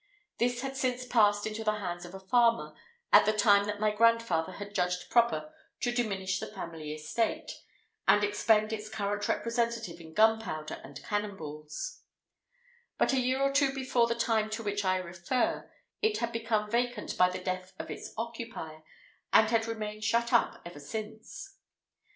[0.39, 2.73] This had since passed into the hands of a farmer,
[3.13, 7.51] at the time that my grandfather had judged proper to diminish the family estate,
[8.07, 12.01] and expend its current representative in gunpowder and cannon balls;
[12.97, 15.69] but a year or two before the time to which I refer,
[16.01, 18.81] it had become vacant by the death of its occupier,
[19.31, 21.57] and had remained shut up ever since.